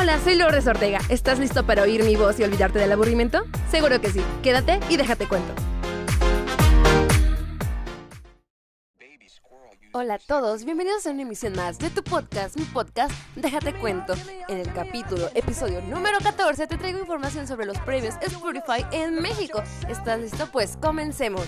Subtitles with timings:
[0.00, 1.00] Hola, soy Lourdes Ortega.
[1.08, 3.42] ¿Estás listo para oír mi voz y olvidarte del aburrimiento?
[3.68, 4.22] Seguro que sí.
[4.44, 5.52] Quédate y déjate cuento.
[9.92, 14.14] Hola a todos, bienvenidos a una emisión más de tu podcast, mi podcast Déjate Cuento.
[14.48, 19.64] En el capítulo, episodio número 14, te traigo información sobre los premios Spotify en México.
[19.88, 20.46] ¿Estás listo?
[20.52, 21.42] Pues comencemos.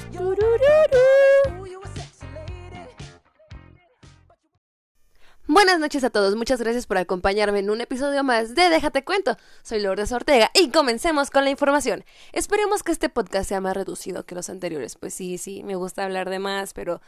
[5.52, 9.36] Buenas noches a todos, muchas gracias por acompañarme en un episodio más de Déjate Cuento.
[9.64, 12.04] Soy Lourdes Ortega y comencemos con la información.
[12.32, 14.94] Esperemos que este podcast sea más reducido que los anteriores.
[14.94, 17.00] Pues sí, sí, me gusta hablar de más, pero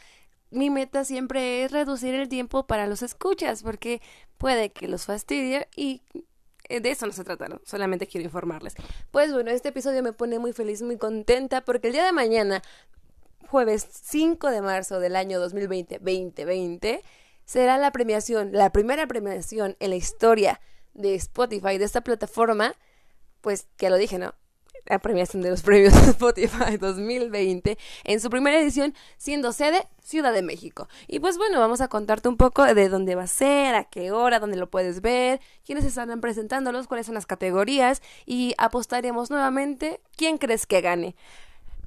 [0.50, 4.02] mi meta siempre es reducir el tiempo para los escuchas, porque
[4.38, 6.02] puede que los fastidie y
[6.68, 8.74] eh, de eso no se trata, solamente quiero informarles.
[9.12, 12.60] Pues bueno, este episodio me pone muy feliz, muy contenta, porque el día de mañana,
[13.46, 17.04] jueves 5 de marzo del año 2020, 2020,
[17.44, 20.60] será la premiación, la primera premiación en la historia
[20.94, 22.74] de Spotify, de esta plataforma,
[23.40, 24.34] pues que lo dije, ¿no?
[24.86, 30.42] La premiación de los premios Spotify 2020 en su primera edición, siendo sede Ciudad de
[30.42, 30.88] México.
[31.06, 34.10] Y pues bueno, vamos a contarte un poco de dónde va a ser, a qué
[34.10, 40.00] hora, dónde lo puedes ver, quiénes estarán presentándolos, cuáles son las categorías y apostaremos nuevamente
[40.16, 41.14] quién crees que gane.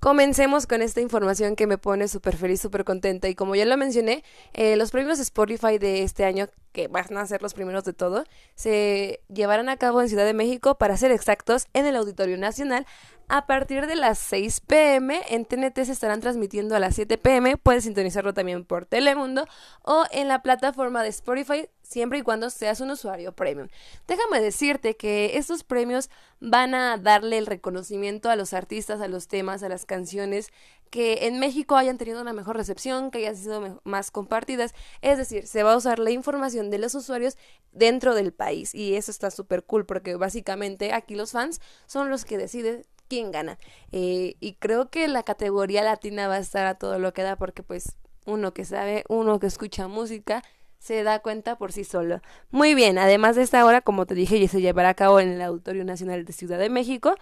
[0.06, 3.28] Comencemos con esta información que me pone súper feliz, súper contenta.
[3.28, 7.26] Y como ya lo mencioné, eh, los premios Spotify de este año, que van a
[7.26, 11.10] ser los primeros de todo, se llevarán a cabo en Ciudad de México, para ser
[11.10, 12.86] exactos, en el Auditorio Nacional.
[13.28, 17.58] A partir de las 6 pm en TNT se estarán transmitiendo a las 7 pm.
[17.58, 19.48] Puedes sintonizarlo también por Telemundo
[19.82, 23.68] o en la plataforma de Spotify siempre y cuando seas un usuario premium.
[24.08, 26.10] Déjame decirte que estos premios
[26.40, 30.52] van a darle el reconocimiento a los artistas, a los temas, a las canciones
[30.92, 34.74] que en México hayan tenido una mejor recepción, que hayan sido más compartidas.
[35.02, 37.38] Es decir, se va a usar la información de los usuarios
[37.72, 42.24] dentro del país y eso está súper cool porque básicamente aquí los fans son los
[42.24, 43.58] que deciden quién gana.
[43.92, 47.36] Eh, y creo que la categoría latina va a estar a todo lo que da
[47.36, 50.44] porque pues uno que sabe, uno que escucha música,
[50.80, 52.22] se da cuenta por sí solo.
[52.52, 55.30] Muy bien, además de esta hora, como te dije, ya se llevará a cabo en
[55.30, 57.16] el Auditorio Nacional de Ciudad de México,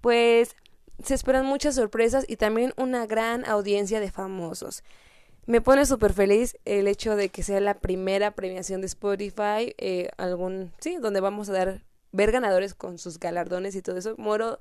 [0.00, 0.56] pues
[1.02, 4.84] se esperan muchas sorpresas y también una gran audiencia de famosos.
[5.46, 10.08] Me pone súper feliz el hecho de que sea la primera premiación de Spotify, eh,
[10.16, 14.14] algún, sí, donde vamos a dar, ver ganadores con sus galardones y todo eso.
[14.16, 14.58] Muero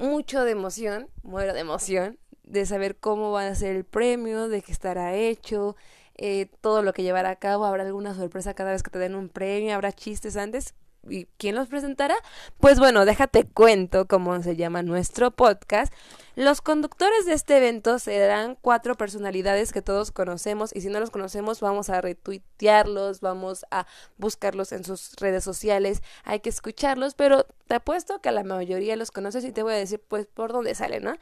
[0.00, 4.62] mucho de emoción, muero de emoción de saber cómo va a ser el premio, de
[4.62, 5.76] qué estará hecho,
[6.16, 9.14] eh, todo lo que llevará a cabo, habrá alguna sorpresa cada vez que te den
[9.14, 10.74] un premio, habrá chistes antes.
[11.08, 12.14] ¿Y quién los presentará?
[12.58, 15.92] Pues bueno, déjate cuento cómo se llama nuestro podcast.
[16.36, 21.10] Los conductores de este evento serán cuatro personalidades que todos conocemos y si no los
[21.10, 23.86] conocemos vamos a retuitearlos, vamos a
[24.18, 28.96] buscarlos en sus redes sociales, hay que escucharlos, pero te apuesto que a la mayoría
[28.96, 31.14] los conoces y te voy a decir pues por dónde salen, ¿no?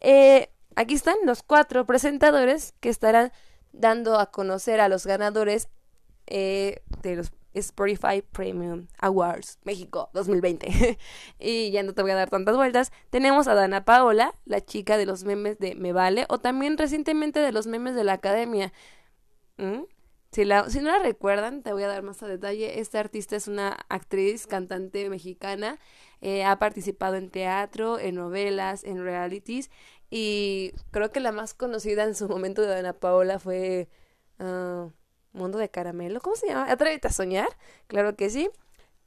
[0.00, 3.32] Eh, aquí están los cuatro presentadores que estarán
[3.72, 5.68] dando a conocer a los ganadores
[6.26, 10.98] eh, de los Spotify Premium Awards México 2020.
[11.38, 12.92] y ya no te voy a dar tantas vueltas.
[13.10, 17.40] Tenemos a Dana Paola, la chica de los memes de Me Vale, o también recientemente
[17.40, 18.72] de los memes de la academia.
[19.56, 19.82] ¿Mm?
[20.32, 22.80] Si, la, si no la recuerdan, te voy a dar más a detalle.
[22.80, 25.78] Esta artista es una actriz, cantante mexicana.
[26.20, 29.70] Eh, ha participado en teatro, en novelas, en realities
[30.10, 33.88] y creo que la más conocida en su momento de Ana Paola fue
[34.38, 34.90] uh,
[35.36, 36.20] Mundo de Caramelo.
[36.20, 36.70] ¿Cómo se llama?
[36.70, 37.48] Atrévete a soñar.
[37.86, 38.50] Claro que sí.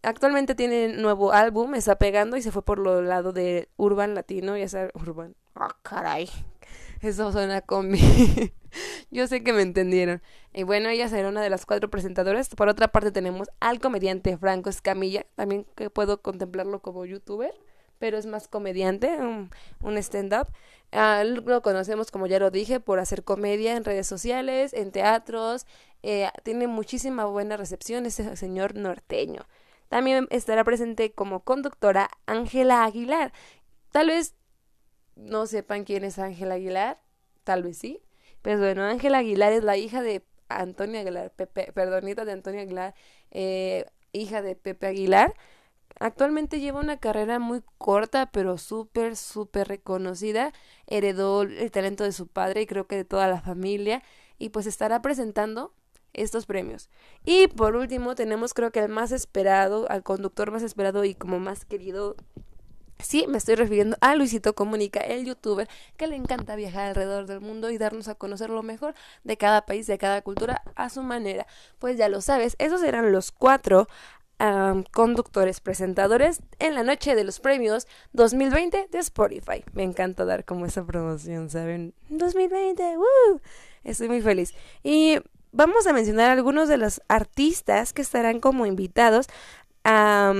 [0.01, 4.55] Actualmente tiene nuevo álbum, está pegando y se fue por lo lado de Urban Latino,
[4.55, 5.35] ya sabes, Urban.
[5.55, 6.29] Ah, caray.
[7.01, 7.93] Eso suena con.
[9.11, 10.21] Yo sé que me entendieron.
[10.53, 12.49] Y bueno, ella será una de las cuatro presentadoras.
[12.49, 17.53] Por otra parte tenemos al comediante Franco Escamilla, también que puedo contemplarlo como youtuber
[17.99, 20.47] pero es más comediante, un, stand-up.
[20.91, 25.67] Ah, lo conocemos, como ya lo dije, por hacer comedia en redes sociales, en teatros.
[26.01, 29.45] Eh, tiene muchísima buena recepción ese señor norteño.
[29.89, 33.33] También estará presente como conductora Ángela Aguilar.
[33.91, 34.35] Tal vez
[35.15, 37.01] no sepan quién es Ángela Aguilar,
[37.43, 38.01] tal vez sí.
[38.41, 42.95] Pero bueno, Ángela Aguilar es la hija de Antonio Aguilar, Pepe, perdonita de Antonio Aguilar,
[43.31, 45.33] eh, hija de Pepe Aguilar.
[45.99, 50.53] Actualmente lleva una carrera muy corta, pero súper, súper reconocida.
[50.87, 54.03] Heredó el talento de su padre y creo que de toda la familia.
[54.37, 55.73] Y pues estará presentando
[56.13, 56.89] estos premios.
[57.25, 61.39] Y por último tenemos creo que el más esperado, al conductor más esperado y como
[61.39, 62.15] más querido.
[63.01, 67.39] Sí, me estoy refiriendo a Luisito Comunica, el youtuber que le encanta viajar alrededor del
[67.39, 68.93] mundo y darnos a conocer lo mejor
[69.23, 71.47] de cada país, de cada cultura a su manera.
[71.79, 73.87] Pues ya lo sabes, esos eran los cuatro
[74.91, 79.63] conductores, presentadores en la noche de los premios 2020 de Spotify.
[79.73, 81.93] Me encanta dar como esa promoción, ¿saben?
[82.09, 83.41] 2020, ¡woo!
[83.83, 84.53] Estoy muy feliz.
[84.81, 85.17] Y
[85.51, 89.27] vamos a mencionar algunos de los artistas que estarán como invitados
[89.83, 90.33] a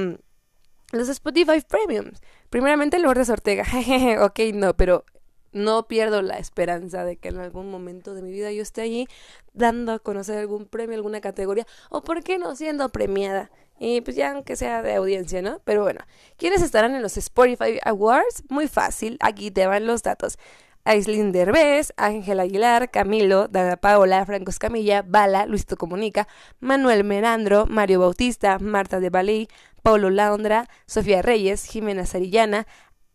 [0.92, 2.22] los Spotify Premiums.
[2.50, 3.66] Primeramente Lourdes Ortega.
[4.26, 5.04] ok, no, pero
[5.52, 9.08] no pierdo la esperanza de que en algún momento de mi vida yo esté allí
[9.54, 13.52] dando a conocer algún premio, alguna categoría, o por qué no siendo premiada.
[13.80, 15.62] Y pues ya aunque sea de audiencia, ¿no?
[15.64, 16.02] Pero bueno,
[16.38, 18.44] ¿quiénes estarán en los Spotify Awards?
[18.50, 20.38] Muy fácil, aquí te van los datos.
[20.84, 26.28] Aislinn Derbez, Ángel Aguilar, Camilo, Dana Paola, Franco Escamilla, Bala, Luisito Comunica,
[26.60, 29.48] Manuel Merandro, Mario Bautista, Marta de Balí,
[29.84, 32.66] Paulo Laundra, Sofía Reyes, Jimena Sarillana,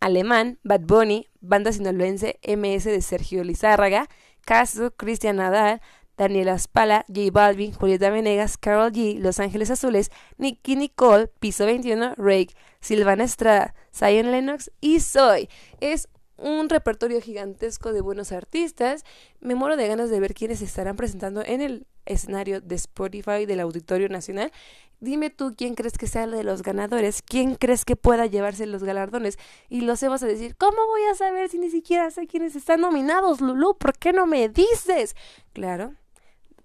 [0.00, 4.08] Alemán, Bad Bunny, Banda Sinaloense, MS de Sergio Lizárraga,
[4.44, 5.80] Caso, Cristian Nadal,
[6.16, 12.14] Daniela Spala, J Balvin, Julieta Venegas, Carol G, Los Ángeles Azules, Nicky Nicole, Piso 21,
[12.16, 15.48] Rake, Silvana Estrada, Zion Lennox y Soy.
[15.80, 19.04] Es un repertorio gigantesco de buenos artistas.
[19.40, 23.60] Me muero de ganas de ver quiénes estarán presentando en el escenario de Spotify del
[23.60, 24.52] Auditorio Nacional.
[25.00, 28.66] Dime tú quién crees que sea el de los ganadores, quién crees que pueda llevarse
[28.66, 29.38] los galardones.
[29.68, 32.56] Y lo sé, vas a decir, ¿cómo voy a saber si ni siquiera sé quiénes
[32.56, 33.76] están nominados, Lulu?
[33.76, 35.14] ¿Por qué no me dices?
[35.52, 35.94] Claro,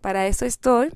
[0.01, 0.91] para eso estoy,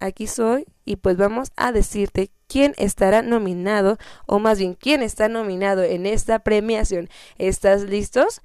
[0.00, 5.28] aquí soy, y pues vamos a decirte quién estará nominado, o más bien quién está
[5.28, 7.08] nominado en esta premiación.
[7.36, 8.40] ¿Estás listos?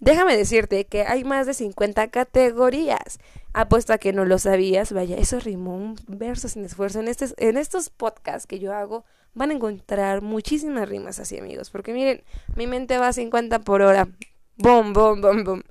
[0.00, 3.18] Déjame decirte que hay más de 50 categorías.
[3.54, 4.92] Apuesto a que no lo sabías.
[4.92, 7.00] Vaya, eso rimó un verso sin esfuerzo.
[7.00, 11.70] En, este, en estos podcasts que yo hago van a encontrar muchísimas rimas así, amigos.
[11.70, 12.22] Porque miren,
[12.54, 14.08] mi mente va a 50 por hora.
[14.56, 15.62] Bom, bom, bom, bom.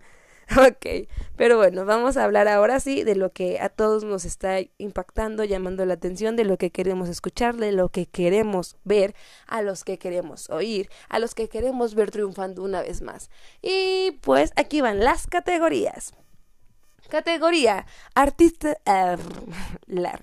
[0.58, 4.58] Ok, pero bueno, vamos a hablar ahora sí de lo que a todos nos está
[4.78, 9.16] impactando, llamando la atención, de lo que queremos escuchar, de lo que queremos ver,
[9.48, 13.30] a los que queremos oír, a los que queremos ver triunfando una vez más.
[13.62, 16.14] Y pues aquí van las categorías.
[17.10, 17.86] Categoría
[18.16, 19.18] Artista uh,
[19.88, 20.20] la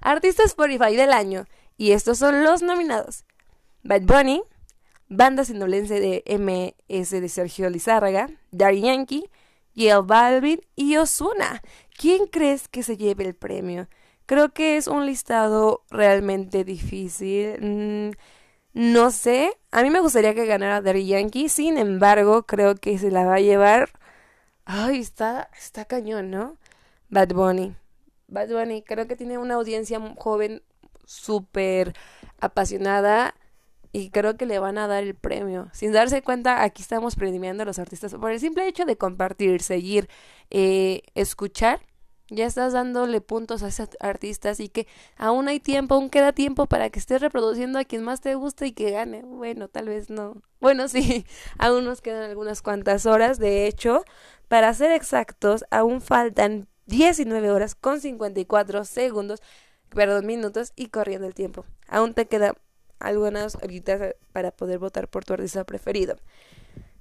[0.00, 1.44] Artista Spotify del año
[1.76, 3.24] y estos son los nominados.
[3.82, 4.42] Bad Bunny,
[5.08, 9.30] Banda Sindolense de MS de Sergio Lizárraga, Daddy Yankee,
[9.74, 11.62] el Balvin y Osuna.
[11.96, 13.88] ¿Quién crees que se lleve el premio?
[14.26, 17.58] Creo que es un listado realmente difícil.
[17.60, 18.10] Mm,
[18.74, 19.56] no sé.
[19.70, 21.48] A mí me gustaría que ganara Daddy Yankee.
[21.48, 23.90] Sin embargo, creo que se la va a llevar.
[24.64, 26.56] Ay, está, está cañón, ¿no?
[27.10, 27.76] Bad Bunny.
[28.28, 30.62] Bad Bunny, creo que tiene una audiencia joven
[31.04, 31.94] súper
[32.40, 33.34] apasionada
[33.94, 35.68] y creo que le van a dar el premio.
[35.72, 39.62] Sin darse cuenta, aquí estamos premiando a los artistas por el simple hecho de compartir,
[39.62, 40.08] seguir,
[40.50, 41.80] eh, escuchar.
[42.28, 46.66] Ya estás dándole puntos a esos artistas y que aún hay tiempo, aún queda tiempo
[46.66, 49.22] para que estés reproduciendo a quien más te guste y que gane.
[49.22, 50.42] Bueno, tal vez no.
[50.60, 51.24] Bueno, sí,
[51.56, 53.38] aún nos quedan algunas cuantas horas.
[53.38, 54.02] De hecho,
[54.48, 59.40] para ser exactos, aún faltan 19 horas con 54 segundos,
[59.90, 61.64] perdón, minutos y corriendo el tiempo.
[61.86, 62.56] Aún te queda
[63.06, 66.16] algunas horitas para poder votar por tu artista preferido.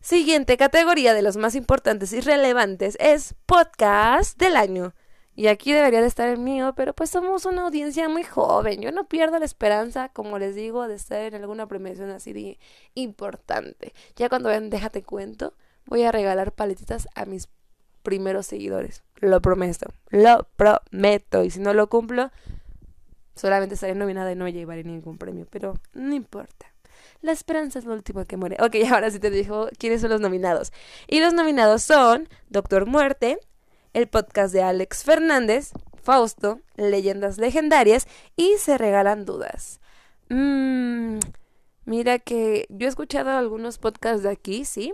[0.02, 4.94] Siguiente categoría de los más importantes y relevantes es podcast del año.
[5.36, 8.82] Y aquí debería de estar el mío, pero pues somos una audiencia muy joven.
[8.82, 12.60] Yo no pierdo la esperanza, como les digo, de estar en alguna premiación así de
[12.94, 13.94] importante.
[14.16, 15.54] Ya cuando vean Déjate cuento,
[15.86, 17.48] voy a regalar paletitas a mis
[18.04, 19.02] primeros seguidores.
[19.22, 21.44] Lo prometo, lo prometo.
[21.44, 22.30] Y si no lo cumplo,
[23.36, 26.74] Solamente estaré nominada y no llevaré ningún premio, pero no importa.
[27.22, 28.58] La esperanza es lo último que muere.
[28.60, 30.72] Ok, ahora sí te dijo quiénes son los nominados.
[31.08, 33.40] Y los nominados son Doctor Muerte,
[33.94, 35.72] el podcast de Alex Fernández,
[36.02, 39.80] Fausto, Leyendas Legendarias y Se Regalan Dudas.
[40.30, 41.20] Mmm,
[41.86, 44.94] mira que yo he escuchado algunos podcasts de aquí, sí,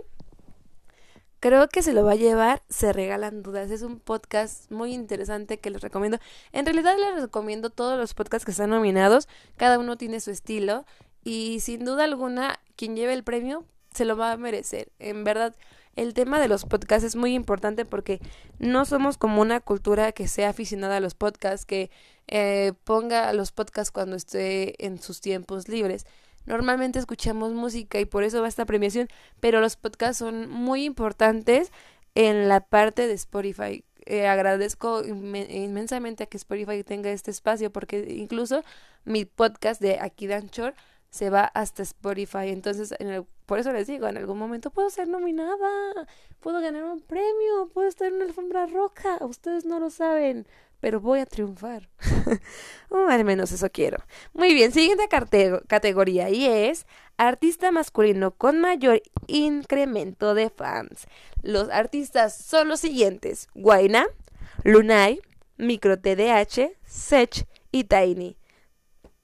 [1.40, 3.70] Creo que se lo va a llevar Se Regalan Dudas.
[3.70, 6.18] Es un podcast muy interesante que les recomiendo.
[6.52, 9.26] En realidad les recomiendo todos los podcasts que están nominados.
[9.56, 10.84] Cada uno tiene su estilo.
[11.24, 14.92] Y sin duda alguna, quien lleve el premio se lo va a merecer.
[14.98, 15.56] En verdad,
[15.96, 18.20] el tema de los podcasts es muy importante porque
[18.58, 21.90] no somos como una cultura que sea aficionada a los podcasts, que
[22.28, 26.04] eh, ponga los podcasts cuando esté en sus tiempos libres.
[26.50, 29.06] Normalmente escuchamos música y por eso va esta premiación,
[29.38, 31.70] pero los podcasts son muy importantes
[32.16, 33.84] en la parte de Spotify.
[34.04, 38.64] Eh, agradezco inmensamente a que Spotify tenga este espacio porque incluso
[39.04, 40.74] mi podcast de Aquí Danchor
[41.10, 42.48] se va hasta Spotify.
[42.48, 42.96] Entonces,
[43.46, 46.08] por eso les digo, en algún momento puedo ser nominada,
[46.40, 49.18] puedo ganar un premio, puedo estar en una alfombra roja.
[49.20, 50.48] Ustedes no lo saben,
[50.80, 51.88] pero voy a triunfar.
[52.90, 53.98] Uh, al menos eso quiero.
[54.32, 55.08] Muy bien, siguiente
[55.68, 61.06] categoría y es artista masculino con mayor incremento de fans.
[61.42, 64.06] Los artistas son los siguientes: Guaina,
[64.64, 65.20] Lunay,
[65.56, 68.36] Micro TDH, Sech y Tiny.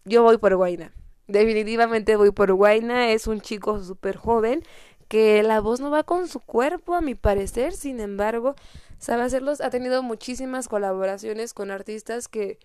[0.05, 0.93] Yo voy por Guaina.
[1.27, 3.11] Definitivamente voy por Guaina.
[3.11, 4.63] Es un chico súper joven
[5.09, 7.73] que la voz no va con su cuerpo, a mi parecer.
[7.73, 8.55] Sin embargo,
[8.99, 9.61] sabe hacerlos.
[9.61, 12.59] Ha tenido muchísimas colaboraciones con artistas que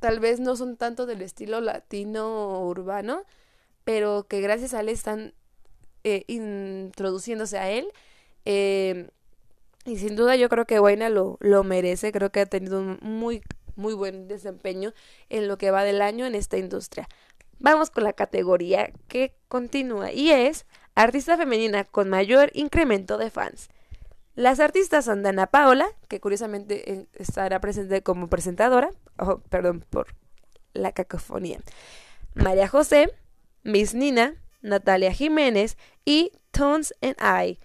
[0.00, 3.22] tal vez no son tanto del estilo latino o urbano,
[3.84, 5.34] pero que gracias a él están
[6.04, 7.88] eh, introduciéndose a él.
[8.44, 9.08] Eh,
[9.84, 12.12] y sin duda yo creo que Guaina lo, lo merece.
[12.12, 13.42] Creo que ha tenido un muy,
[13.76, 14.92] muy buen desempeño
[15.28, 17.08] en lo que va del año en esta industria.
[17.58, 20.64] Vamos con la categoría que continúa y es
[20.94, 23.68] artista femenina con mayor incremento de fans.
[24.34, 30.14] Las artistas son Dana Paola, que curiosamente eh, estará presente como presentadora, oh, perdón por
[30.72, 31.60] la cacofonía,
[32.34, 33.12] María José,
[33.64, 37.58] Miss Nina, Natalia Jiménez y Tones and I.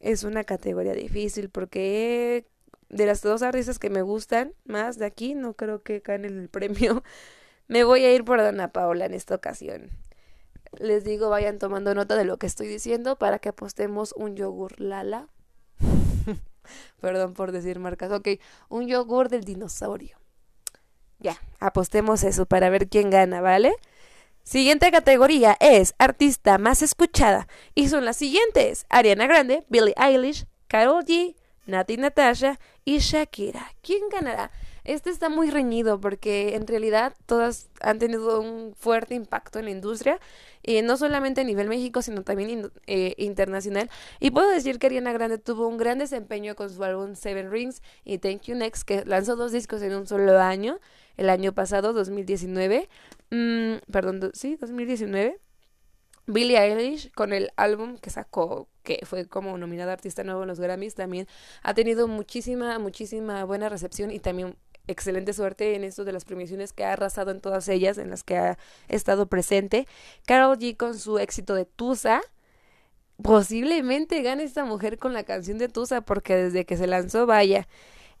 [0.00, 2.46] es una categoría difícil porque
[2.88, 6.48] de las dos artistas que me gustan más de aquí, no creo que ganen el
[6.50, 7.02] premio.
[7.68, 9.90] Me voy a ir por Dana Paola en esta ocasión
[10.78, 14.80] les digo, vayan tomando nota de lo que estoy diciendo para que apostemos un yogur
[14.80, 15.28] Lala.
[17.00, 18.12] Perdón por decir marcas.
[18.12, 18.28] Ok,
[18.68, 20.18] un yogur del dinosaurio.
[21.18, 23.74] Ya, apostemos eso para ver quién gana, ¿vale?
[24.42, 27.46] Siguiente categoría es artista más escuchada.
[27.74, 31.36] Y son las siguientes: Ariana Grande, Billie Eilish, Karol G,
[31.66, 33.72] Nati Natasha y Shakira.
[33.82, 34.50] ¿Quién ganará?
[34.84, 39.70] Este está muy reñido porque en realidad todas han tenido un fuerte impacto en la
[39.70, 40.18] industria,
[40.62, 43.90] y no solamente a nivel México, sino también eh, internacional.
[44.20, 47.82] Y puedo decir que Ariana Grande tuvo un gran desempeño con su álbum Seven Rings
[48.04, 50.78] y Thank You Next, que lanzó dos discos en un solo año,
[51.16, 52.88] el año pasado, 2019.
[53.30, 55.40] Mm, perdón, sí, 2019.
[56.26, 60.60] Billie Eilish con el álbum que sacó, que fue como nominada artista nuevo en los
[60.60, 61.26] Grammys, también
[61.64, 66.72] ha tenido muchísima, muchísima buena recepción y también excelente suerte en esto de las premiaciones
[66.72, 68.58] que ha arrasado en todas ellas, en las que ha
[68.88, 69.86] estado presente.
[70.26, 72.20] Carol G con su éxito de Tusa.
[73.22, 77.68] Posiblemente gane esta mujer con la canción de Tusa, porque desde que se lanzó, vaya.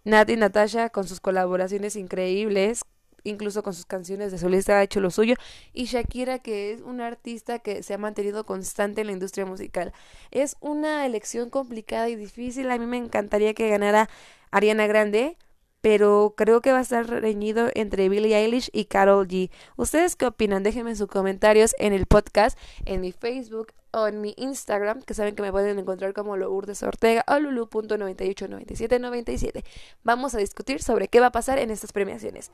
[0.04, 2.82] Nat y Natasha con sus colaboraciones increíbles,
[3.24, 5.36] incluso con sus canciones de solista ha hecho lo suyo.
[5.72, 9.92] Y Shakira, que es una artista que se ha mantenido constante en la industria musical.
[10.30, 12.70] Es una elección complicada y difícil.
[12.70, 14.08] A mí me encantaría que ganara
[14.50, 15.36] Ariana Grande
[15.82, 19.50] pero creo que va a estar reñido entre Billie Eilish y Carol G.
[19.76, 20.62] ¿Ustedes qué opinan?
[20.62, 25.34] Déjenme sus comentarios en el podcast, en mi Facebook o en mi Instagram, que saben
[25.34, 29.62] que me pueden encontrar como Lourdes Ortega o lulu.989797.
[30.04, 32.50] Vamos a discutir sobre qué va a pasar en estas premiaciones.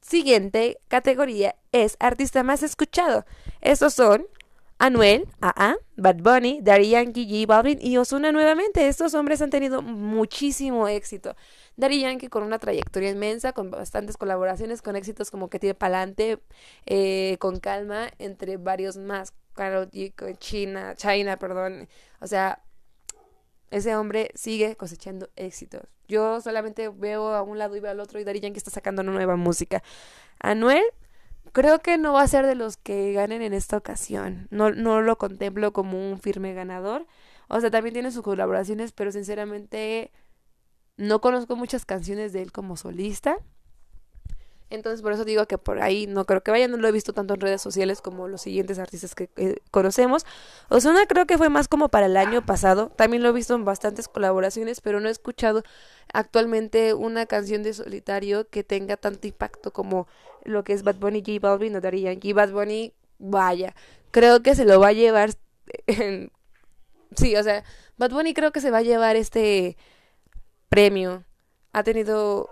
[0.00, 3.26] Siguiente categoría es artista más escuchado.
[3.60, 4.26] Estos son
[4.80, 8.88] Anuel, AA, Bad Bunny, Daddy Yankee, J Balvin y Ozuna nuevamente.
[8.88, 11.36] Estos hombres han tenido muchísimo éxito.
[11.76, 16.40] Daddy Yankee con una trayectoria inmensa, con bastantes colaboraciones, con éxitos como que tiene pa'lante,
[16.86, 19.34] eh, con calma, entre varios más.
[19.52, 21.86] Karol G, China, China, perdón.
[22.20, 22.62] O sea,
[23.70, 25.82] ese hombre sigue cosechando éxitos.
[26.08, 29.02] Yo solamente veo a un lado y veo al otro y Daddy Yankee está sacando
[29.02, 29.82] una nueva música.
[30.38, 30.84] Anuel
[31.52, 34.46] Creo que no va a ser de los que ganen en esta ocasión.
[34.50, 37.06] No, no lo contemplo como un firme ganador.
[37.48, 40.12] O sea, también tiene sus colaboraciones, pero sinceramente
[40.96, 43.38] no conozco muchas canciones de él como solista.
[44.70, 47.12] Entonces, por eso digo que por ahí no creo que vaya, no lo he visto
[47.12, 49.28] tanto en redes sociales como los siguientes artistas que
[49.72, 50.24] conocemos.
[50.68, 52.90] Osuna creo que fue más como para el año pasado.
[52.94, 55.64] También lo he visto en bastantes colaboraciones, pero no he escuchado
[56.12, 60.06] actualmente una canción de solitario que tenga tanto impacto como
[60.44, 62.32] lo que es Bad Bunny, J Balvin o Daddy Yankee.
[62.32, 63.74] Bad Bunny, vaya,
[64.12, 65.30] creo que se lo va a llevar.
[65.86, 66.30] En...
[67.16, 67.64] Sí, o sea,
[67.96, 69.76] Bad Bunny creo que se va a llevar este
[70.68, 71.24] premio.
[71.72, 72.48] Ha tenido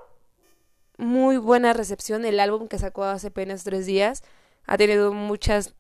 [0.99, 2.25] muy buena recepción.
[2.25, 4.23] El álbum que sacó hace apenas tres días
[4.67, 5.75] ha tenido muchas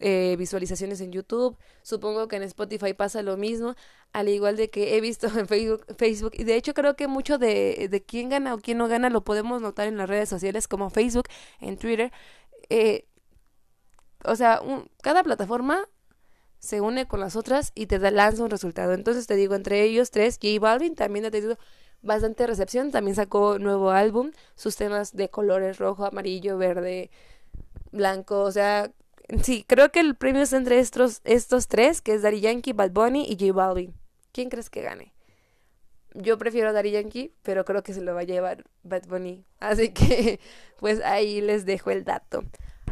[0.00, 1.56] eh, visualizaciones en YouTube.
[1.82, 3.76] Supongo que en Spotify pasa lo mismo,
[4.12, 5.84] al igual de que he visto en Facebook.
[5.96, 6.32] Facebook.
[6.34, 9.22] Y de hecho creo que mucho de, de quién gana o quién no gana lo
[9.22, 11.28] podemos notar en las redes sociales como Facebook,
[11.60, 12.12] en Twitter.
[12.70, 13.06] Eh,
[14.24, 14.60] o sea,
[15.02, 15.88] cada plataforma
[16.58, 18.94] se une con las otras y te da, lanza un resultado.
[18.94, 21.58] Entonces te digo, entre ellos tres, J Balvin también ha tenido
[22.04, 22.90] bastante recepción.
[22.90, 27.10] También sacó nuevo álbum, sus temas de colores rojo, amarillo, verde,
[27.90, 28.42] blanco.
[28.42, 28.92] O sea,
[29.42, 32.90] sí, creo que el premio es entre estos, estos tres, que es Daddy Yankee, Bad
[32.90, 33.94] Bunny y J Balvin.
[34.32, 35.14] ¿Quién crees que gane?
[36.14, 39.44] yo prefiero a Daddy Yankee, pero creo que se lo va a llevar Bad Bunny.
[39.58, 40.40] Así que,
[40.78, 42.44] pues ahí les dejo el dato.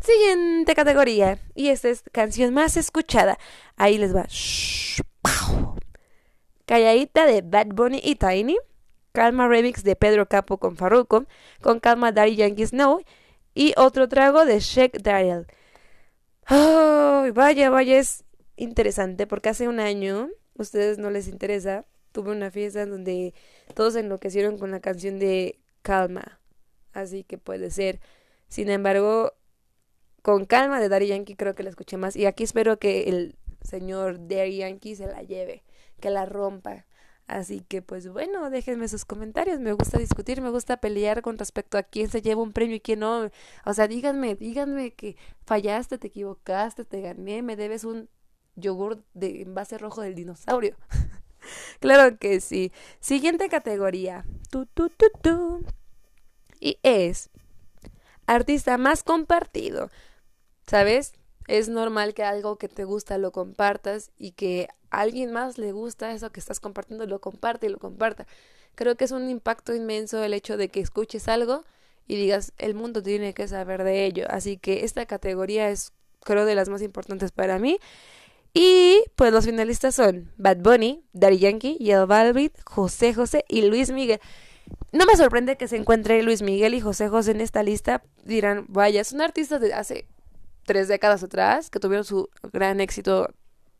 [0.02, 1.38] Siguiente categoría.
[1.54, 3.38] Y esta es canción más escuchada.
[3.76, 4.26] Ahí les va.
[6.66, 8.56] Calladita de Bad Bunny y Tiny.
[9.12, 11.26] Calma Remix de Pedro Capo con Farruko.
[11.60, 13.02] Con Calma Daddy Yankee Snow.
[13.54, 15.46] Y otro trago de Sheik Daryl.
[16.50, 18.24] Oh, vaya, vaya, es
[18.56, 23.34] interesante porque hace un año, ustedes no les interesa, tuve una fiesta donde
[23.74, 26.40] todos enloquecieron con la canción de Calma.
[26.92, 28.00] Así que puede ser.
[28.48, 29.32] Sin embargo,
[30.22, 32.16] con Calma de Daddy Yankee creo que la escuché más.
[32.16, 35.62] Y aquí espero que el señor Daddy Yankee se la lleve,
[36.00, 36.86] que la rompa.
[37.26, 39.60] Así que pues bueno, déjenme sus comentarios.
[39.60, 42.80] Me gusta discutir, me gusta pelear con respecto a quién se lleva un premio y
[42.80, 43.30] quién no.
[43.64, 48.08] O sea, díganme, díganme que fallaste, te equivocaste, te gané, me debes un
[48.56, 50.76] yogur de envase rojo del dinosaurio.
[51.80, 52.72] claro que sí.
[53.00, 54.24] Siguiente categoría.
[54.50, 55.64] Tu, tu, tu, tu.
[56.60, 57.30] Y es
[58.26, 59.90] artista más compartido.
[60.66, 61.14] ¿Sabes?
[61.48, 65.72] Es normal que algo que te gusta lo compartas y que a alguien más le
[65.72, 68.26] gusta eso que estás compartiendo, lo comparte y lo comparta.
[68.74, 71.64] Creo que es un impacto inmenso el hecho de que escuches algo
[72.06, 74.26] y digas, el mundo tiene que saber de ello.
[74.28, 77.78] Así que esta categoría es, creo, de las más importantes para mí.
[78.54, 83.90] Y pues los finalistas son Bad Bunny, Daddy Yankee, Yel Balvin, José José y Luis
[83.90, 84.20] Miguel.
[84.92, 88.02] No me sorprende que se encuentre Luis Miguel y José José en esta lista.
[88.24, 90.06] Dirán, vaya, son artistas de hace
[90.64, 93.28] tres décadas atrás que tuvieron su gran éxito.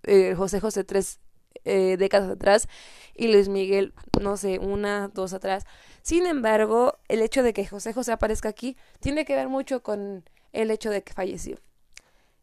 [0.04, 1.20] Eh, José José tres
[1.64, 2.68] eh, décadas atrás
[3.14, 5.64] y Luis Miguel, no sé, una, dos atrás.
[6.02, 10.24] Sin embargo, el hecho de que José José aparezca aquí tiene que ver mucho con
[10.52, 11.58] el hecho de que falleció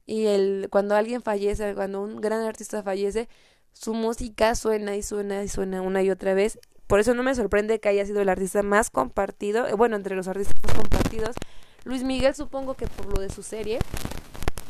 [0.10, 3.29] y el cuando alguien fallece, cuando un gran artista fallece,
[3.74, 6.58] su música suena y suena y suena una y otra vez.
[6.88, 10.15] Por eso no me sorprende que haya sido el artista más compartido, eh, bueno, entre
[10.15, 11.36] los artistas más compartidos.
[11.84, 13.77] Luis Miguel supongo que por lo de su serie.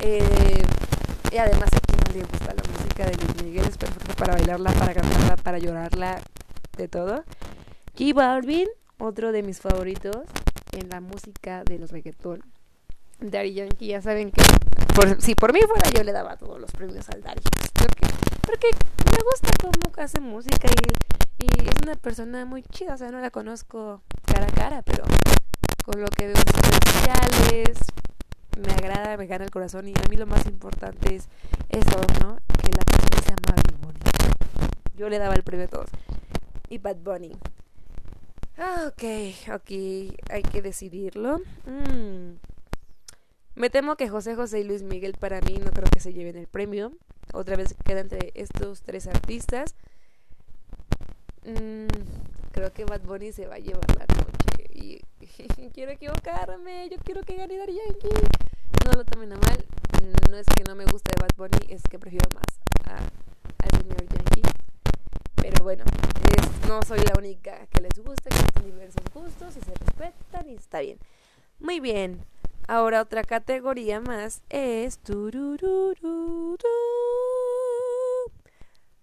[0.02, 0.64] Eh,
[1.32, 4.34] y además a quien no le gusta la música de Luis Miguel, es perfecto para
[4.34, 6.22] bailarla, para cantarla, para llorarla,
[6.78, 7.24] de todo.
[7.98, 10.26] J Balvin, otro de mis favoritos
[10.72, 12.44] en la música de los reggaetón.
[13.20, 14.42] Daddy Yankee, ya saben que
[15.20, 17.42] si por mí fuera yo le daba todos los premios al Daddy.
[17.74, 18.08] Porque,
[18.46, 18.68] porque
[19.12, 20.70] me gusta cómo hace música
[21.38, 22.94] y, y es una persona muy chida.
[22.94, 25.04] O sea, no la conozco cara a cara, pero
[25.84, 27.78] con lo que veo en sus sociales
[28.60, 31.28] me agrada, me gana el corazón y a mí lo más importante es
[31.70, 32.38] eso, ¿no?
[32.64, 34.12] Que la persona sea amable y bonita.
[34.96, 35.90] Yo le daba el premio a todos.
[36.70, 37.32] Y Bad Bunny.
[38.58, 39.04] Ah, ok,
[39.56, 39.72] ok,
[40.30, 41.40] hay que decidirlo.
[41.66, 42.50] Mmm
[43.60, 46.38] me temo que José José y Luis Miguel para mí no creo que se lleven
[46.38, 46.94] el premio.
[47.34, 49.76] Otra vez queda entre estos tres artistas.
[51.44, 51.88] Mm,
[52.54, 54.39] creo que Bad Bunny se va a llevar la noche.
[54.82, 55.02] Y
[55.74, 56.90] quiero equivocarme.
[56.90, 58.28] Yo quiero que gane Daddy Yankee.
[58.86, 59.66] No lo tomen a mal.
[60.30, 62.46] No es que no me guste Bad Bunny, es que prefiero más
[63.60, 64.42] al señor Yankee.
[65.36, 65.84] Pero bueno,
[66.68, 70.54] no soy la única que les gusta, que están diversos gustos y se respetan y
[70.54, 71.00] está bien.
[71.60, 72.24] Muy bien.
[72.68, 75.00] Ahora otra categoría más es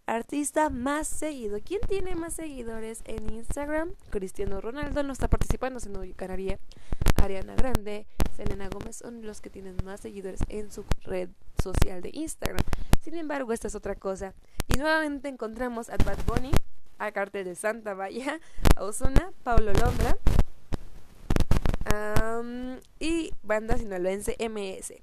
[0.06, 1.58] artista más seguido.
[1.64, 3.92] ¿Quién tiene más seguidores en Instagram?
[4.10, 6.58] Cristiano Ronaldo no está participando, se no ubicaría.
[7.16, 11.28] Ariana Grande, Selena Gómez son los que tienen más seguidores en su red
[11.62, 12.62] social de Instagram.
[13.02, 14.34] Sin embargo, esta es otra cosa.
[14.68, 16.52] Y nuevamente encontramos a Bad Bunny,
[16.98, 18.40] a Cartel de Santa Valla,
[18.76, 20.16] a Ozuna, Paulo Londra,
[22.98, 24.94] y banda sinaloense MS.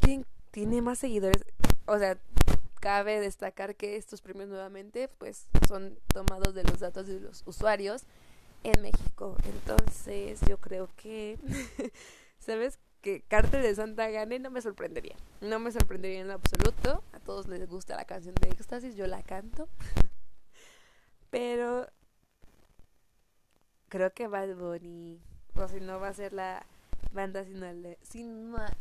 [0.00, 1.44] ¿Quién tiene más seguidores?
[1.86, 2.16] O sea,
[2.86, 8.04] cabe destacar que estos premios nuevamente pues son tomados de los datos de los usuarios
[8.62, 9.36] en México.
[9.44, 11.36] Entonces yo creo que,
[12.38, 12.78] ¿sabes?
[13.00, 15.16] Que Cártel de Santa gane no me sorprendería.
[15.40, 17.02] No me sorprendería en absoluto.
[17.12, 19.68] A todos les gusta la canción de Éxtasis, yo la canto.
[21.30, 21.88] Pero
[23.88, 25.20] creo que Bad Bunny,
[25.56, 26.64] o si no va a ser la
[27.16, 27.44] banda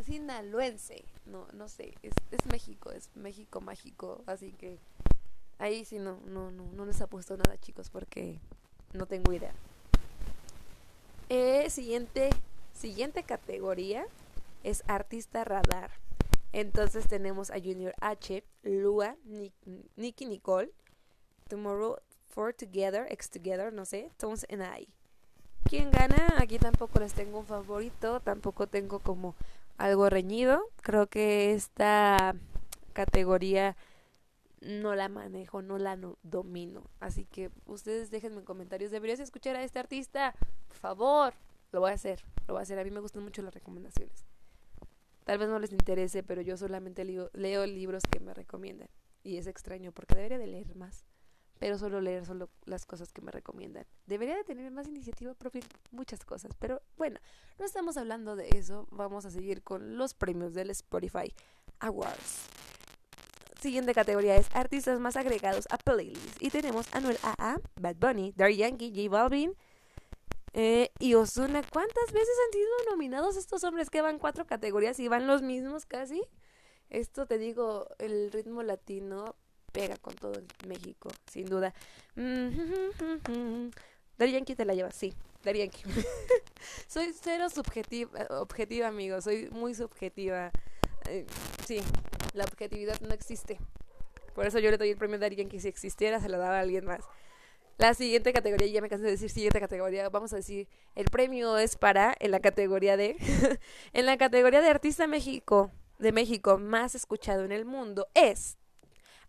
[0.04, 4.78] sinaloense, no, no sé, es, es México, es México mágico, así que
[5.58, 8.40] ahí sí no, no, no, no les apuesto nada chicos porque
[8.94, 9.54] no tengo idea.
[11.30, 12.30] Eh, siguiente,
[12.74, 14.06] siguiente categoría
[14.64, 15.92] es artista radar.
[16.54, 19.16] Entonces tenemos a Junior H, Lua,
[19.96, 20.72] Nicky Nicole,
[21.50, 21.98] Tomorrow
[22.30, 24.88] For Together, X Together, no sé, Tones and I.
[25.76, 26.36] ¿Quién gana?
[26.38, 29.36] Aquí tampoco les tengo un favorito, tampoco tengo como
[29.78, 30.62] algo reñido.
[30.82, 32.34] Creo que esta
[32.94, 33.76] categoría
[34.62, 36.82] no la manejo, no la domino.
[37.02, 40.34] Así que ustedes déjenme en comentarios, ¿deberías escuchar a este artista?
[40.70, 41.34] Por favor,
[41.74, 42.80] lo voy a hacer, lo voy a hacer.
[42.80, 44.24] A mí me gustan mucho las recomendaciones.
[45.26, 48.88] Tal vez no les interese, pero yo solamente leo, leo libros que me recomiendan.
[49.24, 51.06] Y es extraño porque debería de leer más
[51.60, 53.86] pero solo leer solo las cosas que me recomiendan.
[54.06, 57.20] Debería de tener más iniciativa propia muchas cosas, pero bueno,
[57.60, 61.34] no estamos hablando de eso, vamos a seguir con los premios del Spotify
[61.80, 62.50] Awards.
[63.62, 68.58] Siguiente categoría es artistas más agregados a playlist y tenemos Anuel AA, Bad Bunny, Daddy
[68.58, 69.56] Yankee, J Balvin
[70.54, 71.64] eh, y Ozuna.
[71.72, 75.86] ¿Cuántas veces han sido nominados estos hombres que van cuatro categorías y van los mismos
[75.86, 76.22] casi?
[76.90, 79.36] Esto te digo, el ritmo latino
[79.76, 81.74] pega con todo México, sin duda.
[84.18, 85.70] Dari Yankee te la lleva, sí, Dari
[86.88, 90.52] soy cero subjetiva, objetiva, amigo, soy muy subjetiva.
[91.10, 91.26] Eh,
[91.68, 91.82] sí,
[92.34, 93.60] la objetividad no existe.
[94.34, 95.60] Por eso yo le doy el premio Dari Yankee.
[95.60, 97.02] Si existiera, se lo daba a alguien más.
[97.78, 101.58] La siguiente categoría, ya me cansé de decir siguiente categoría, vamos a decir, el premio
[101.58, 103.18] es para, en la categoría de,
[103.94, 108.58] en la categoría de artista México, de México más escuchado en el mundo, es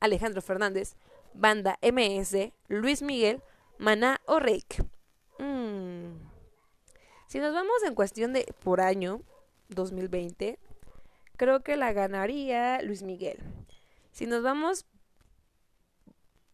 [0.01, 0.97] Alejandro Fernández,
[1.35, 3.43] Banda MS, Luis Miguel,
[3.79, 4.83] Maná o Reik.
[5.39, 6.17] Mm.
[7.29, 9.21] Si nos vamos en cuestión de por año,
[9.69, 10.59] 2020,
[11.37, 13.39] creo que la ganaría Luis Miguel.
[14.13, 14.87] Si nos vamos...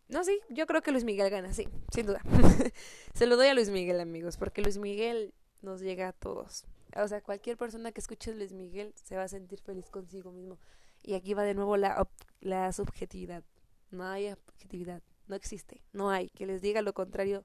[0.08, 2.20] No, sí, yo creo que Luis Miguel gana, sí, sin duda.
[3.14, 6.64] Se lo doy a Luis Miguel, amigos, porque Luis Miguel nos llega a todos.
[6.96, 10.58] O sea, cualquier persona que escuche Luis Miguel se va a sentir feliz consigo mismo.
[11.02, 12.08] Y aquí va de nuevo la,
[12.40, 13.44] la subjetividad.
[13.90, 15.02] No hay objetividad.
[15.26, 15.82] No existe.
[15.92, 16.30] No hay.
[16.30, 17.44] Que les diga lo contrario,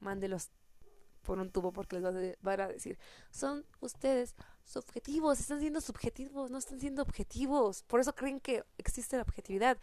[0.00, 0.50] mándelos
[1.22, 2.98] por un tubo porque les van a decir,
[3.30, 4.34] son ustedes
[4.64, 7.82] subjetivos, están siendo subjetivos, no están siendo objetivos.
[7.82, 9.76] Por eso creen que existe la objetividad.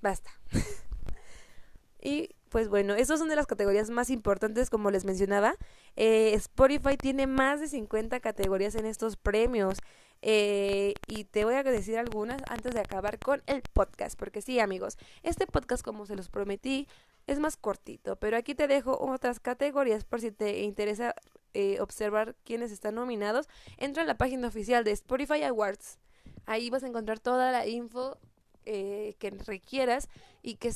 [0.00, 0.30] Basta.
[2.02, 5.54] y pues bueno, esas son de las categorías más importantes, como les mencionaba.
[5.96, 9.78] Eh, Spotify tiene más de 50 categorías en estos premios.
[10.22, 14.60] Eh, y te voy a decir algunas antes de acabar con el podcast, porque sí,
[14.60, 16.86] amigos, este podcast, como se los prometí,
[17.26, 21.14] es más cortito, pero aquí te dejo otras categorías por si te interesa
[21.54, 23.48] eh, observar quiénes están nominados.
[23.78, 25.98] Entra a la página oficial de Spotify Awards.
[26.46, 28.18] Ahí vas a encontrar toda la info
[28.64, 30.08] eh, que requieras
[30.42, 30.72] y que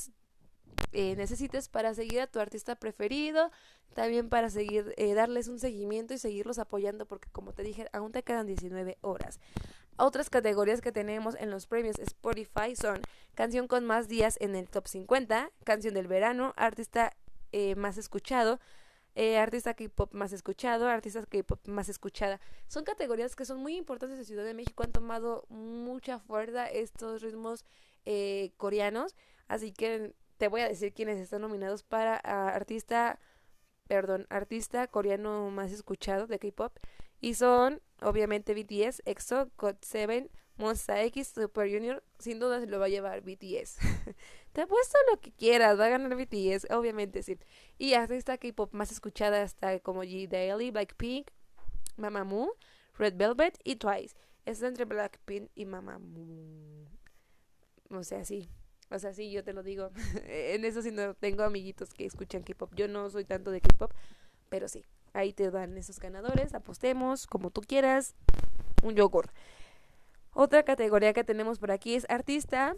[0.91, 3.51] necesites para seguir a tu artista preferido,
[3.97, 8.11] también para seguir, eh, darles un seguimiento y seguirlos apoyando porque como te dije, aún
[8.11, 9.39] te quedan 19 horas.
[9.97, 13.01] Otras categorías que tenemos en los premios Spotify son
[13.33, 17.11] canción con más días en el top 50, canción del verano, artista
[17.51, 18.59] eh, más escuchado,
[19.15, 22.39] eh, artista K-pop más escuchado, artista K-pop más escuchada.
[22.67, 27.23] Son categorías que son muy importantes en Ciudad de México, han tomado mucha fuerza estos
[27.23, 27.65] ritmos
[28.57, 29.15] coreanos,
[29.47, 33.19] así que te voy a decir quiénes están nominados para artista
[33.87, 36.77] perdón, artista coreano más escuchado de K-pop.
[37.19, 42.03] Y son, obviamente, BTS, EXO, GOT7, Monsta X, Super Junior.
[42.19, 43.77] Sin duda se lo va a llevar BTS.
[44.53, 47.37] Te apuesto lo que quieras, va a ganar BTS, obviamente sí.
[47.77, 51.31] Y artista K-pop más escuchada hasta como G Daily, Blackpink,
[51.95, 52.55] Mamamoo,
[52.97, 54.15] Red Velvet y Twice.
[54.45, 56.87] Está entre Blackpink y Mamamoo.
[57.89, 58.49] O sea, sí.
[58.89, 59.91] O sea, sí, yo te lo digo.
[60.27, 62.73] en eso sí no tengo amiguitos que escuchan K-pop.
[62.75, 63.91] Yo no soy tanto de K-pop,
[64.49, 64.85] pero sí.
[65.13, 66.53] Ahí te dan esos ganadores.
[66.53, 68.15] Apostemos como tú quieras.
[68.83, 69.31] Un yogur.
[70.33, 72.75] Otra categoría que tenemos por aquí es artista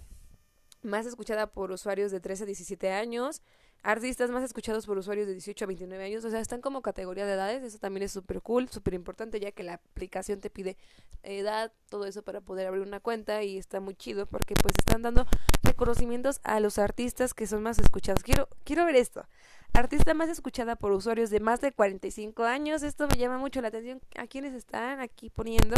[0.82, 3.42] más escuchada por usuarios de 13 a 17 años
[3.84, 7.26] artistas más escuchados por usuarios de 18 a 29 años, o sea, están como categoría
[7.26, 10.78] de edades, eso también es súper cool, súper importante, ya que la aplicación te pide
[11.24, 15.02] edad, todo eso para poder abrir una cuenta y está muy chido porque pues están
[15.02, 15.26] dando
[15.64, 18.24] reconocimientos a los artistas que son más escuchados.
[18.24, 19.26] Quiero, quiero ver esto.
[19.74, 23.68] Artista más escuchada por usuarios de más de 45 años, esto me llama mucho la
[23.70, 24.02] atención.
[24.18, 25.76] ¿A quienes están aquí poniendo?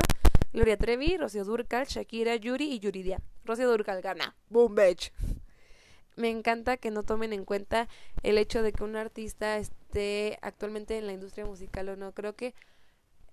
[0.54, 3.22] Gloria Trevi, Rocío Durcal, Shakira, Yuri y Yuridia.
[3.46, 4.36] Rocío Durcal gana.
[4.50, 5.12] Boom, bitch
[6.16, 7.88] me encanta que no tomen en cuenta
[8.24, 12.14] el hecho de que un artista esté actualmente en la industria musical o no.
[12.14, 12.54] Creo que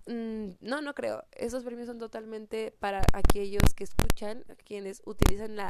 [0.07, 1.23] mm, no, no creo.
[1.31, 5.67] Esos premios son totalmente para aquellos que escuchan, quienes utilizan la,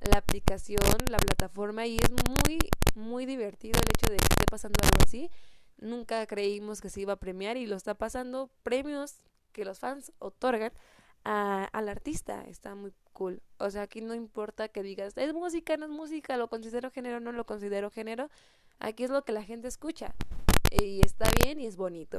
[0.00, 2.58] la aplicación, la plataforma y es muy,
[2.94, 5.30] muy divertido el hecho de que esté pasando algo así.
[5.78, 8.50] Nunca creímos que se iba a premiar y lo está pasando.
[8.62, 9.20] Premios
[9.52, 10.72] que los fans otorgan
[11.26, 12.44] a, al artista.
[12.46, 13.42] Está muy cool.
[13.58, 17.20] O sea, aquí no importa que digas, es música, no es música, lo considero género,
[17.20, 18.30] no lo considero género.
[18.78, 20.14] Aquí es lo que la gente escucha.
[20.70, 22.18] Y está bien y es bonito.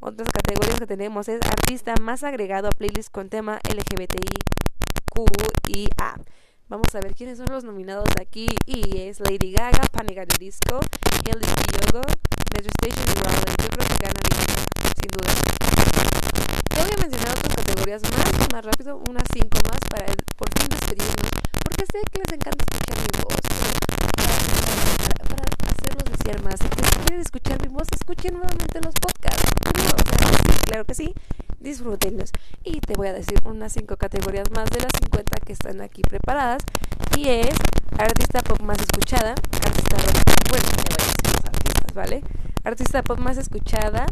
[0.00, 5.26] Otras categorías que tenemos es artista más agregado a playlist con tema LGBTIQ
[5.68, 6.16] y A.
[6.68, 8.46] Vamos a ver quiénes son los nominados aquí.
[8.66, 10.38] Y es Lady Gaga, Panic!
[10.38, 10.80] Disco,
[11.24, 12.02] Yogo,
[12.54, 13.56] Metro Station y Rowland.
[13.60, 14.62] Yo creo que gana Lady Gaga,
[14.94, 15.32] sin duda.
[16.68, 20.06] Te voy a mencionar otras categorías más, más rápido, unas cinco más para
[20.36, 21.30] por fin despedirnos.
[21.64, 23.40] Porque sé que les encanta escuchar mi voz.
[24.14, 25.48] Para, para,
[26.42, 26.60] más.
[26.60, 29.52] Si quieren escuchar mi voz, escuchen nuevamente los podcasts.
[30.66, 31.14] claro que sí
[31.60, 32.30] disfrútenlos.
[32.64, 36.02] Y te voy a decir unas 5 categorías más de las 50 que están aquí
[36.02, 36.62] preparadas.
[37.16, 37.54] Y es
[37.98, 42.22] artista pop más escuchada, artista bueno, te voy a decir los artistas, ¿vale?
[42.64, 44.06] Artista pop más escuchada,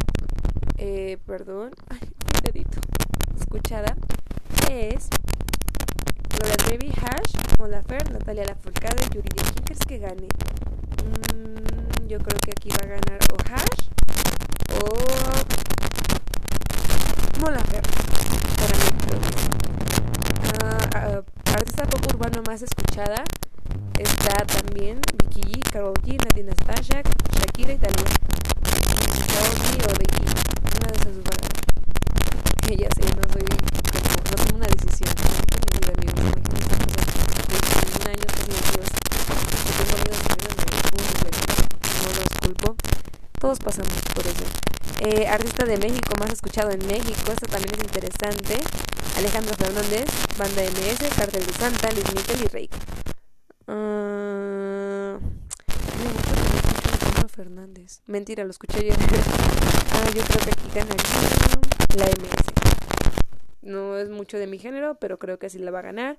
[0.79, 2.81] eh, perdón, ay, mi dedito,
[3.39, 3.97] escuchada,
[4.71, 5.09] es
[6.31, 9.43] Gloria Trevi, Hash, Mola Fer, Natalia Lafourcade, Yuridia.
[9.43, 10.29] ¿Quién crees que gane?
[11.05, 13.88] Mm, yo creo que aquí va a ganar o Hash
[14.71, 14.87] o
[17.40, 18.88] Mola para mí
[20.55, 23.25] uh, artista pop urbano más escuchada
[23.99, 28.05] está también Vicky G, Karol G, Nastasia, Shakira y Talía.
[28.62, 34.37] Karol o Vicky, una de esas dos van a Ella sí, no soy como, no
[34.37, 35.14] tomo una decisión.
[35.62, 36.61] Mi vida, amigo, me imagino
[37.37, 38.87] de 21 años, casi 22,
[39.51, 41.46] que tengo amigos de no
[42.47, 42.77] culpo.
[43.41, 44.45] Todos pasamos por eso.
[45.01, 48.59] Eh, artista de México más escuchado en México, esto también es interesante.
[49.17, 50.05] Alejandro Fernández,
[50.39, 52.71] Banda MS, Cartel de Santa, Luis Miguel y Reik.
[53.67, 55.19] Uh,
[56.89, 58.03] Alejandro Fernández.
[58.07, 58.95] Mentira, lo escuché ayer.
[59.93, 61.05] ah, yo creo que aquí ganaría
[61.97, 62.47] la MS.
[63.63, 66.19] No es mucho de mi género, pero creo que sí la va a ganar.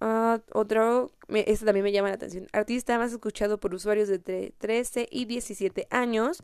[0.00, 2.46] Uh, otro, este también me llama la atención.
[2.52, 6.42] Artista más escuchado por usuarios de 13 y 17 años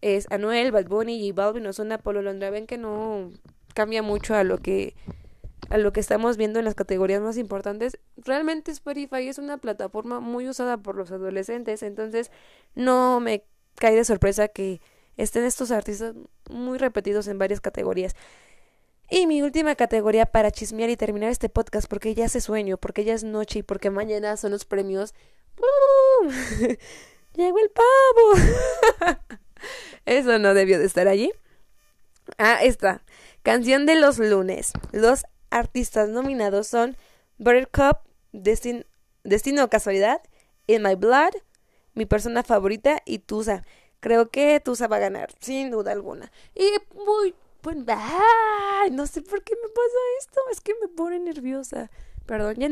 [0.00, 2.50] es Anuel, Bad Bunny, y Balvin, Ozuna, Polo Londra.
[2.50, 3.30] Ven que no
[3.74, 4.94] cambia mucho a lo que
[5.70, 7.98] a lo que estamos viendo en las categorías más importantes.
[8.16, 12.30] Realmente Spotify es una plataforma muy usada por los adolescentes, entonces
[12.74, 13.44] no me
[13.76, 14.80] cae de sorpresa que
[15.16, 16.14] estén estos artistas
[16.50, 18.14] muy repetidos en varias categorías.
[19.10, 23.04] Y mi última categoría para chismear y terminar este podcast, porque ya hace sueño, porque
[23.04, 25.14] ya es noche y porque mañana son los premios.
[27.34, 29.16] Llegó el pavo.
[30.06, 31.32] Eso no debió de estar allí.
[32.38, 33.02] Ah, esta.
[33.42, 34.72] Canción de los lunes.
[34.92, 36.96] Los artistas nominados son
[37.38, 37.98] Buttercup,
[38.32, 38.86] Destin
[39.24, 40.20] Destino o Casualidad,
[40.66, 41.32] In My Blood,
[41.94, 43.64] Mi Persona Favorita y Tusa.
[44.00, 46.30] Creo que Tusa va a ganar, sin duda alguna.
[46.54, 47.34] Y muy...
[47.64, 47.78] Pues,
[48.92, 50.40] no sé por qué me pasa esto.
[50.52, 51.90] Es que me pone nerviosa.
[52.26, 52.68] Perdón, ya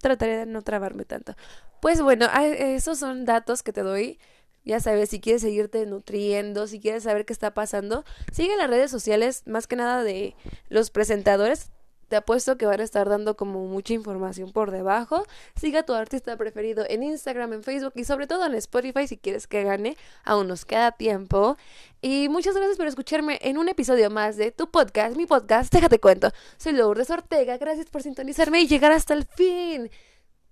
[0.00, 1.34] trataré de no trabarme tanto.
[1.82, 4.18] Pues bueno, esos son datos que te doy
[4.64, 8.90] ya sabes, si quieres seguirte nutriendo, si quieres saber qué está pasando, sigue las redes
[8.90, 10.34] sociales, más que nada de
[10.68, 11.70] los presentadores.
[12.10, 15.24] Te apuesto que van a estar dando como mucha información por debajo.
[15.54, 19.16] Siga a tu artista preferido en Instagram, en Facebook y sobre todo en Spotify si
[19.16, 19.96] quieres que gane.
[20.24, 21.56] Aún nos queda tiempo.
[22.02, 26.00] Y muchas gracias por escucharme en un episodio más de tu podcast, mi podcast, déjate
[26.00, 26.32] cuento.
[26.56, 29.88] Soy Lourdes Ortega, gracias por sintonizarme y llegar hasta el fin.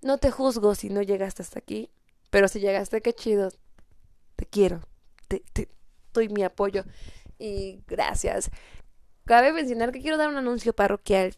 [0.01, 1.89] No te juzgo si no llegaste hasta aquí,
[2.29, 3.51] pero si llegaste, qué chido
[4.37, 4.79] te quiero,
[5.27, 5.67] te, te
[6.13, 6.85] doy mi apoyo
[7.37, 8.49] y gracias.
[9.29, 11.35] Cabe mencionar que quiero dar un anuncio parroquial.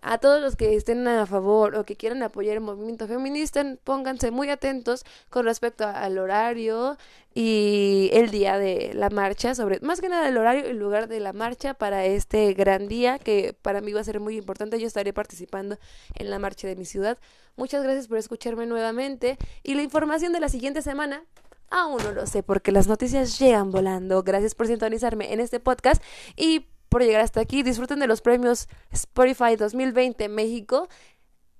[0.00, 4.30] A todos los que estén a favor o que quieran apoyar el movimiento feminista, pónganse
[4.30, 6.96] muy atentos con respecto al horario
[7.34, 11.08] y el día de la marcha, sobre más que nada el horario y el lugar
[11.08, 14.78] de la marcha para este gran día que para mí va a ser muy importante.
[14.78, 15.78] Yo estaré participando
[16.14, 17.18] en la marcha de mi ciudad.
[17.56, 21.24] Muchas gracias por escucharme nuevamente y la información de la siguiente semana
[21.68, 24.22] Aún no lo sé porque las noticias llegan volando.
[24.22, 26.00] Gracias por sintonizarme en este podcast
[26.36, 27.62] y por llegar hasta aquí.
[27.62, 30.88] Disfruten de los premios Spotify 2020 México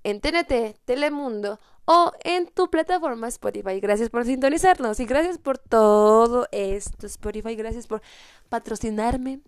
[0.01, 3.79] en TNT, Telemundo o en tu plataforma Spotify.
[3.79, 7.55] Gracias por sintonizarnos y gracias por todo esto Spotify.
[7.55, 8.01] Gracias por
[8.49, 9.41] patrocinarme,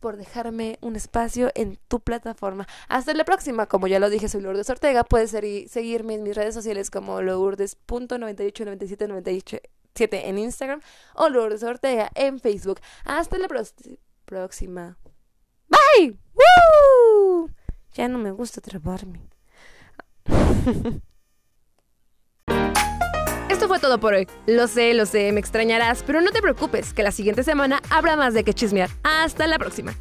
[0.00, 2.68] por dejarme un espacio en tu plataforma.
[2.90, 3.64] Hasta la próxima.
[3.64, 5.02] Como ya lo dije, soy Lourdes Ortega.
[5.02, 9.62] Puedes seguirme en mis redes sociales como lourdes.989798
[9.94, 10.82] 7 en Instagram
[11.14, 12.80] o Lourdes Ortega en Facebook.
[13.06, 13.48] Hasta la
[14.26, 14.98] próxima.
[15.72, 16.16] Bye.
[16.34, 17.50] ¡Woo!
[17.94, 19.28] Ya no me gusta trabarme.
[23.48, 24.26] Esto fue todo por hoy.
[24.46, 28.16] Lo sé, lo sé, me extrañarás, pero no te preocupes, que la siguiente semana habrá
[28.16, 28.90] más de que chismear.
[29.02, 29.94] Hasta la próxima.